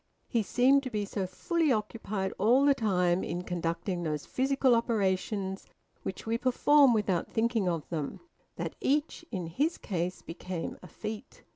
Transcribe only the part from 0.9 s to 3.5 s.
so fully occupied all the time in